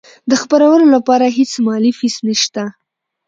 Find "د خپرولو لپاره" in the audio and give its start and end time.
0.29-1.25